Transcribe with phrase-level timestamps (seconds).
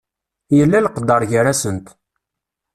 [0.57, 1.85] Yella leqder gar-asent.